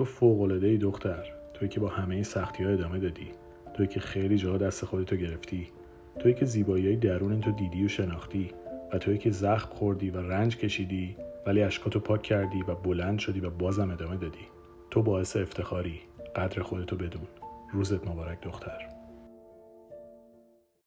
تو 0.00 0.04
فوقالعاده 0.04 0.66
ای 0.66 0.78
دختر. 0.78 1.32
توی 1.54 1.68
که 1.68 1.80
با 1.80 1.88
همه 1.88 2.14
این 2.14 2.24
سختی 2.24 2.64
ها 2.64 2.70
ادامه 2.70 2.98
دادی. 2.98 3.30
توی 3.74 3.86
که 3.86 4.00
خیلی 4.00 4.36
جاها 4.36 4.56
دست 4.56 4.84
خودتو 4.84 5.16
گرفتی. 5.16 5.68
توی 6.18 6.34
که 6.34 6.44
زیبایی 6.44 6.86
های 6.86 6.96
درون 6.96 7.40
تو 7.40 7.50
دیدی 7.50 7.84
و 7.84 7.88
شناختی. 7.88 8.50
و 8.92 8.98
توی 8.98 9.18
که 9.18 9.30
زخم 9.30 9.68
خوردی 9.74 10.10
و 10.10 10.20
رنج 10.20 10.56
کشیدی 10.56 11.16
ولی 11.46 11.62
اشکاتو 11.62 12.00
پاک 12.00 12.22
کردی 12.22 12.62
و 12.68 12.74
بلند 12.74 13.18
شدی 13.18 13.40
و 13.40 13.50
بازم 13.50 13.90
ادامه 13.90 14.16
دادی. 14.16 14.46
تو 14.90 15.02
باعث 15.02 15.36
افتخاری. 15.36 16.00
قدر 16.36 16.62
خودتو 16.62 16.96
بدون. 16.96 17.26
روزت 17.72 18.08
مبارک 18.08 18.40
دختر. 18.42 18.99